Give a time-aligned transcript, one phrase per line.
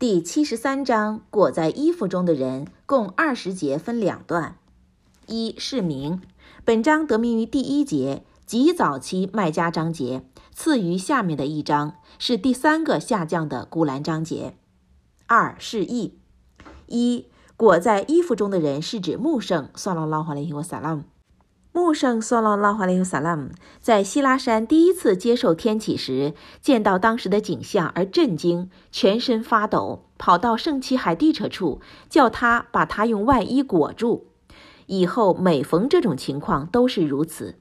[0.00, 4.56] 第七十三章裹在衣服中的人，共二十节，分两段。
[5.26, 6.22] 一是名，
[6.64, 10.24] 本章得名于第一节，极早期麦加章节，
[10.54, 14.56] 次于下面的一章，是第三个下降的古兰章节。
[15.26, 16.18] 二是义，
[16.86, 17.26] 一
[17.58, 21.02] 裹在衣服中的人是指穆圣，算了拉华雷和萨拉姆。
[21.72, 23.50] 穆圣算了拉华雷和萨拉姆
[23.80, 34.26] 在西拉山第一次接受天启时，见到当时的景象而震惊，全身发抖，跑到圣七海地扯处，叫他把他用外衣裹住。
[34.86, 37.60] 以后每逢这种情况都是如此。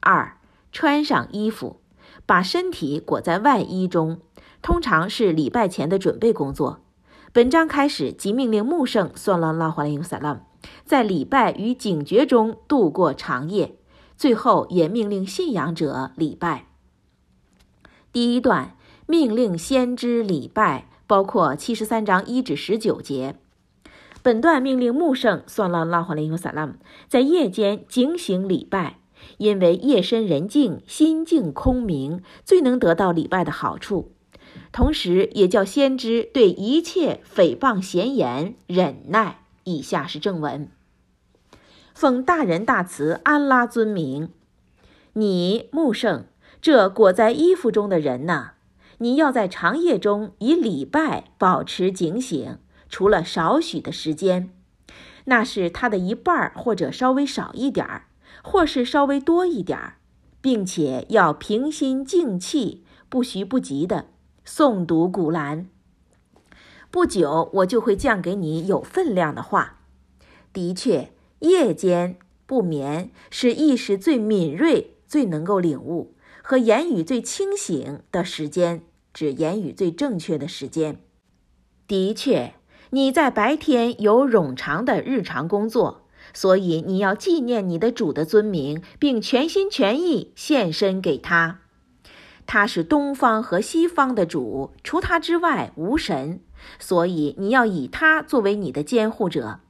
[0.00, 0.38] 二，
[0.72, 1.82] 穿上衣服，
[2.24, 4.20] 把身体裹在外衣中，
[4.62, 6.80] 通常是礼拜前的准备工作。
[7.32, 10.40] 本章开始即命令穆圣算了拉华雷和萨拉姆。
[10.84, 13.76] 在礼拜与警觉中度过长夜，
[14.16, 16.66] 最后也命令信仰者礼拜。
[18.12, 23.36] 第一段命令先知礼拜，包括七十三章一至十九节。
[24.22, 26.74] 本段命令穆圣算了拉华雷和萨拉姆
[27.08, 28.98] 在夜间警醒礼拜，
[29.38, 34.12] 因为夜深人静、心境空明，最能得到礼拜的好处。
[34.72, 39.44] 同时，也叫先知对一切诽谤闲言忍耐。
[39.64, 40.68] 以下是正文：
[41.94, 44.30] 奉大仁大慈安拉尊名，
[45.14, 46.24] 你穆圣，
[46.60, 48.52] 这裹在衣服中的人呐，
[48.98, 52.58] 你要在长夜中以礼拜保持警醒，
[52.88, 54.50] 除了少许的时间，
[55.24, 58.06] 那是他的一半或者稍微少一点儿，
[58.42, 59.96] 或是稍微多一点儿，
[60.40, 64.06] 并且要平心静气，不徐不急的
[64.46, 65.68] 诵读古兰。
[66.90, 69.80] 不久，我就会降给你有分量的话。
[70.52, 78.82] 的确，夜间不眠是意识最敏锐、最能够领悟和言语最清醒的时间，
[79.14, 81.00] 指言语最正确的时间。
[81.86, 82.54] 的确，
[82.90, 91.60] 你在白天有冗长的日常工作，所以你要纪念你的主的尊名，并全心全意献身给他。
[92.46, 96.40] 他是东方和西方的主，除他之外无神。
[96.78, 99.60] 所以你要以他作为你的监护者，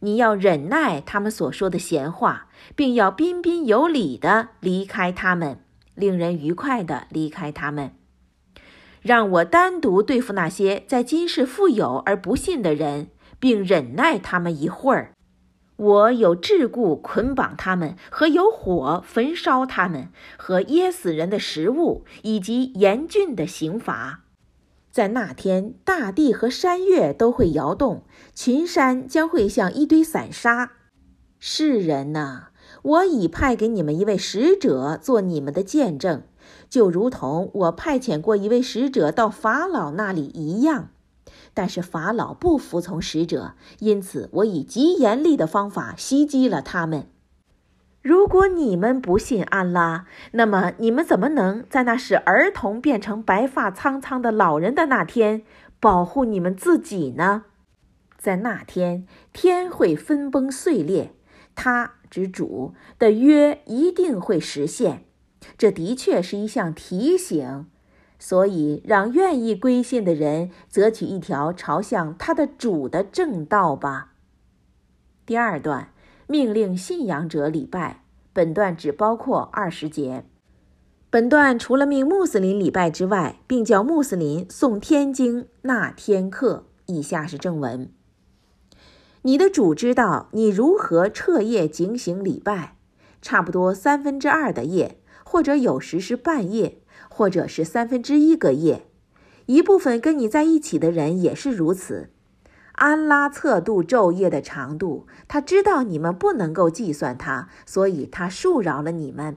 [0.00, 5.60] 你要忍耐他们所说的闲话，并要彬彬有礼地离开他们，
[5.94, 7.92] 令人愉快地离开他们。
[9.00, 13.08] 让我单独对付那些在今世富有而不信的人，
[13.40, 15.12] 并忍耐他们一会儿。
[15.76, 24.21] 我有桎梏捆绑他们，和有火焚烧他们，和噎死人的食物，以及严峻的刑罚。
[24.92, 28.02] 在那天，大地和山岳都会摇动，
[28.34, 30.72] 群山将会像一堆散沙。
[31.38, 32.48] 世人呐，
[32.82, 36.24] 我已派给你们一位使者做你们的见证，
[36.68, 40.90] 就如同我派遣过一位使者到法老那里一样。
[41.54, 47.06] 但是法老不服从使者，因此我以极严厉的方法袭击了他们。
[48.02, 55.42] 如果你们不信安拉，那么你们怎么能在那使儿童变成白发苍苍的老人的那天
[55.78, 57.44] 保护你们自己呢？
[58.18, 61.14] 在那天，天会分崩碎裂，
[61.54, 65.04] 他之主的约一定会实现。
[65.56, 67.66] 这的确是一项提醒，
[68.18, 74.14] 所以让愿意归信的人择取一条朝向他的主的正道吧。
[75.24, 75.90] 第二段。
[76.26, 80.24] 命令信仰者礼拜，本段只包括二十节。
[81.10, 86.64] 本段除了命穆斯林礼拜之外，并叫穆斯林诵天经、纳天课。
[86.86, 87.90] 以下是正文：
[89.22, 92.76] 你的主知道你如何彻夜警醒礼拜，
[93.20, 96.78] 差不多三分之二的夜，或者有时是半夜，
[97.08, 98.86] 或者是三分之一个夜。
[99.46, 102.10] 一部分跟你在一起的人也是如此。
[102.82, 109.36] 安拉测度昼夜的长度，他知道你们不能够计算它，所以他恕饶了你们。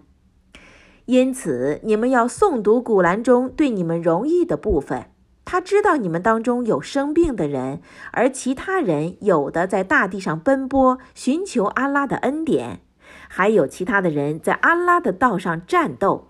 [1.05, 5.05] 因此，你们要诵读古兰中对你们容易的部分。
[5.45, 7.81] 他知道你们当中有生病的人，
[8.11, 12.79] 而其他人有的在大地上奔波，寻求安拉的恩典，
[13.27, 16.29] 还有其他的人在安拉的道上战斗。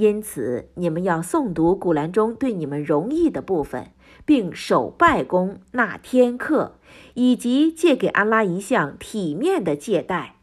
[0.00, 3.92] 因此，你们要诵读古兰中对你们容易的部分。
[4.26, 6.78] 并守拜功、纳天课，
[7.14, 10.36] 以及借给安拉一项体面的借贷。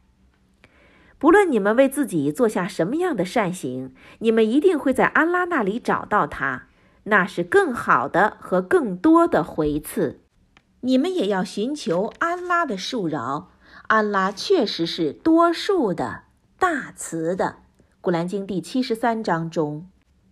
[1.18, 6.68] 不论你们为自己做下什么样的善行，你们一定会在安拉那里找到它，
[7.04, 10.22] 那是更好的和更多的回赐。
[10.82, 13.52] 你们也要寻求安拉的恕饶，
[13.88, 16.24] 安拉确实是多恕的、
[16.60, 17.58] 大慈的。
[18.08, 19.86] 古兰经第七十三章中。